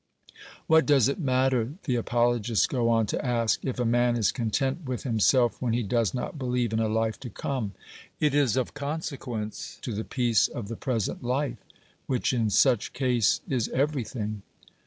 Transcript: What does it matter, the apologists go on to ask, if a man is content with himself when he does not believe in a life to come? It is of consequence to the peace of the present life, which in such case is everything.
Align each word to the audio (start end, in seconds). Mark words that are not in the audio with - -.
What 0.65 0.87
does 0.87 1.07
it 1.09 1.19
matter, 1.19 1.75
the 1.83 1.93
apologists 1.93 2.65
go 2.65 2.89
on 2.89 3.05
to 3.05 3.23
ask, 3.23 3.63
if 3.63 3.77
a 3.79 3.85
man 3.85 4.15
is 4.17 4.31
content 4.31 4.85
with 4.85 5.03
himself 5.03 5.61
when 5.61 5.73
he 5.73 5.83
does 5.83 6.11
not 6.11 6.39
believe 6.39 6.73
in 6.73 6.79
a 6.79 6.87
life 6.89 7.19
to 7.19 7.29
come? 7.29 7.73
It 8.19 8.33
is 8.33 8.57
of 8.57 8.73
consequence 8.73 9.77
to 9.83 9.93
the 9.93 10.03
peace 10.03 10.47
of 10.47 10.69
the 10.69 10.75
present 10.75 11.21
life, 11.23 11.59
which 12.07 12.33
in 12.33 12.49
such 12.49 12.93
case 12.93 13.41
is 13.47 13.67
everything. 13.69 14.41